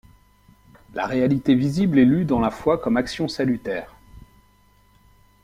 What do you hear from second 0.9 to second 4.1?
La réalité visible est lue dans la foi comme action salutaire.